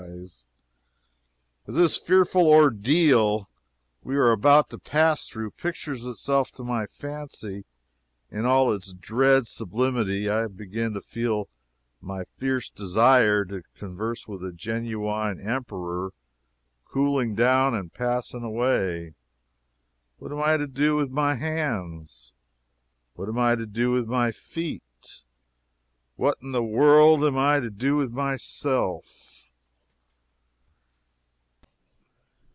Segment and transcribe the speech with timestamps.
[1.67, 3.49] As this fearful ordeal
[4.01, 7.65] we are about to pass through pictures itself to my fancy
[8.31, 11.49] in all its dread sublimity, I begin to feel
[12.01, 16.13] my fierce desire to converse with a genuine Emperor
[16.83, 19.13] cooling down and passing away.
[20.17, 22.33] What am I to do with my hands?
[23.13, 25.21] What am I to do with my feet?
[26.15, 29.37] What in the world am I to do with myself?